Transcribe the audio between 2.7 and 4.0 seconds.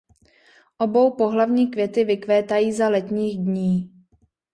za letních dní.